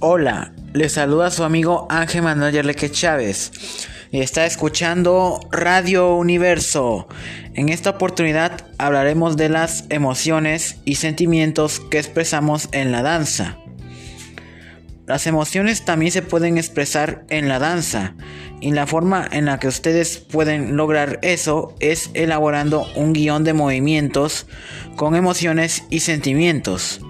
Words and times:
Hola, 0.00 0.52
les 0.74 0.92
saluda 0.92 1.28
su 1.32 1.42
amigo 1.42 1.88
Ángel 1.90 2.22
Manuel 2.22 2.52
Yerleque 2.52 2.88
Chávez 2.88 3.50
y 4.12 4.20
está 4.20 4.46
escuchando 4.46 5.40
Radio 5.50 6.14
Universo. 6.14 7.08
En 7.54 7.68
esta 7.68 7.90
oportunidad 7.90 8.64
hablaremos 8.78 9.36
de 9.36 9.48
las 9.48 9.86
emociones 9.88 10.76
y 10.84 10.94
sentimientos 10.94 11.80
que 11.80 11.98
expresamos 11.98 12.68
en 12.70 12.92
la 12.92 13.02
danza. 13.02 13.58
Las 15.04 15.26
emociones 15.26 15.84
también 15.84 16.12
se 16.12 16.22
pueden 16.22 16.58
expresar 16.58 17.24
en 17.28 17.48
la 17.48 17.58
danza 17.58 18.14
y 18.60 18.70
la 18.70 18.86
forma 18.86 19.28
en 19.28 19.46
la 19.46 19.58
que 19.58 19.66
ustedes 19.66 20.18
pueden 20.18 20.76
lograr 20.76 21.18
eso 21.22 21.74
es 21.80 22.10
elaborando 22.14 22.86
un 22.94 23.14
guion 23.14 23.42
de 23.42 23.52
movimientos 23.52 24.46
con 24.94 25.16
emociones 25.16 25.82
y 25.90 26.00
sentimientos. 26.00 27.00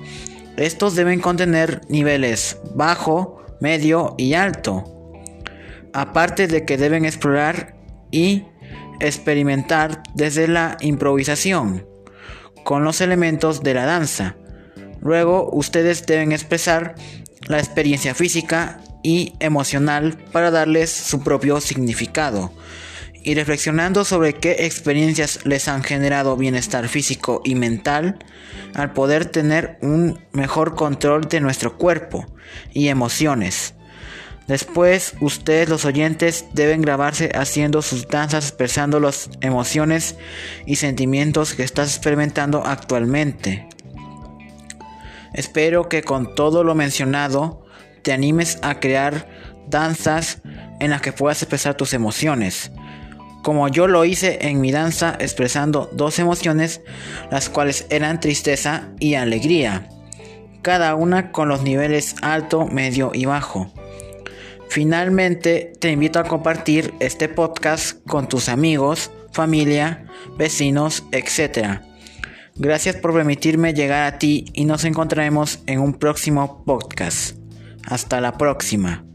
Estos 0.59 0.97
deben 0.97 1.21
contener 1.21 1.83
niveles 1.89 2.59
bajo, 2.75 3.45
medio 3.61 4.17
y 4.19 4.35
alto. 4.35 4.83
Aparte 5.93 6.49
de 6.49 6.65
que 6.65 6.77
deben 6.77 7.05
explorar 7.05 7.77
y 8.11 8.45
experimentar 8.99 10.03
desde 10.15 10.49
la 10.49 10.77
improvisación 10.81 11.87
con 12.65 12.83
los 12.83 13.01
elementos 13.01 13.63
de 13.63 13.75
la 13.75 13.87
danza. 13.87 14.35
Luego 15.01 15.49
ustedes 15.53 16.05
deben 16.07 16.33
expresar 16.33 16.97
la 17.47 17.61
experiencia 17.61 18.17
física 18.17 18.81
y 19.05 19.35
emocional 19.39 20.19
para 20.33 20.51
darles 20.51 20.91
su 20.91 21.23
propio 21.23 21.61
significado 21.61 22.53
y 23.29 23.35
reflexionando 23.35 24.07
sobre 24.07 24.33
qué 24.33 24.53
experiencias 24.61 25.41
les 25.45 25.69
han 25.69 25.85
generado 25.85 26.35
bienestar 26.35 26.89
físico 26.89 27.43
y 27.45 27.57
mental 27.57 28.17
al 28.73 28.95
poder 28.95 29.27
tener 29.27 29.77
un 29.83 30.19
mejor 30.33 30.75
control 30.75 31.29
de 31.29 31.43
nuestro 31.43 31.77
cuerpo 31.77 32.25
y 32.73 32.89
emociones. 32.89 33.75
Después, 34.47 35.13
ustedes 35.21 35.69
los 35.69 35.85
oyentes 35.85 36.47
deben 36.55 36.81
grabarse 36.81 37.31
haciendo 37.35 37.83
sus 37.83 38.09
danzas 38.09 38.47
expresando 38.47 38.99
las 38.99 39.29
emociones 39.43 40.17
y 40.65 40.77
sentimientos 40.77 41.53
que 41.53 41.65
estás 41.65 41.95
experimentando 41.95 42.65
actualmente. 42.65 43.69
Espero 45.35 45.91
que 45.91 46.03
con 46.03 46.35
todo 46.35 46.65
lo 46.65 46.75
mencionado 46.75 47.67
te 48.01 48.15
animes 48.15 48.59
a 48.63 48.81
crear 48.81 49.29
danzas 49.69 50.41
en 50.81 50.89
las 50.89 51.03
que 51.03 51.13
puedas 51.13 51.43
expresar 51.43 51.75
tus 51.75 51.93
emociones 51.93 52.73
como 53.49 53.69
yo 53.69 53.89
lo 53.89 54.05
hice 54.05 54.41
en 54.43 54.61
mi 54.61 54.73
danza 54.73 55.17
expresando 55.19 55.89
dos 55.95 56.19
emociones, 56.19 56.83
las 57.31 57.49
cuales 57.49 57.87
eran 57.89 58.21
tristeza 58.21 58.91
y 59.01 59.15
alegría, 59.15 59.89
cada 60.61 60.95
una 60.95 61.33
con 61.33 61.49
los 61.49 61.63
niveles 61.63 62.15
alto, 62.21 62.67
medio 62.67 63.11
y 63.15 63.25
bajo. 63.25 63.73
Finalmente, 64.69 65.73
te 65.81 65.91
invito 65.91 66.19
a 66.19 66.25
compartir 66.25 66.93
este 67.01 67.31
podcast 67.31 68.07
con 68.07 68.29
tus 68.29 68.51
amigos, 68.51 69.11
familia, 69.33 70.05
vecinos, 70.37 71.05
etc. 71.13 71.81
Gracias 72.55 72.97
por 72.97 73.15
permitirme 73.15 73.73
llegar 73.73 74.13
a 74.13 74.19
ti 74.19 74.45
y 74.53 74.67
nos 74.67 74.85
encontraremos 74.85 75.61
en 75.65 75.81
un 75.81 75.95
próximo 75.95 76.63
podcast. 76.67 77.39
Hasta 77.87 78.21
la 78.21 78.37
próxima. 78.37 79.08